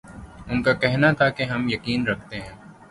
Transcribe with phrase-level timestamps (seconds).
[0.47, 2.55] ان کا کہنا تھا کہ ہم یقین رکھتے ہیں